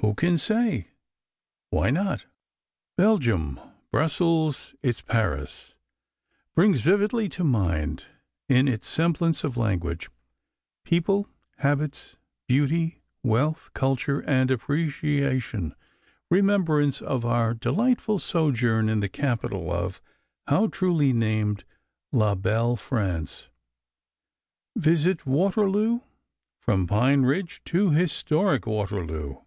[0.00, 0.88] Who can say?
[1.68, 2.24] Why not?
[2.96, 3.60] Belgium
[3.90, 5.74] Brussels its Paris
[6.54, 8.06] brings vividly to mind,
[8.48, 10.08] in its semblance of language,
[10.84, 11.28] people,
[11.58, 12.16] habits,
[12.46, 15.74] beauty, wealth, culture, and appreciation,
[16.30, 20.00] remembrance of our delightful sojourn in the capital of
[20.46, 21.64] (how truly named)
[22.12, 23.48] la belle France.
[24.76, 26.00] Visit Waterloo!
[26.58, 29.38] From Pine Ridge to historic Waterloo!